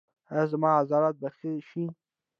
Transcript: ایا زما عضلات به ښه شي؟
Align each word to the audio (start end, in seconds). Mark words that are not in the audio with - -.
ایا 0.31 0.43
زما 0.51 0.69
عضلات 0.79 1.15
به 1.21 1.29
ښه 1.37 1.49
شي؟ 1.69 1.85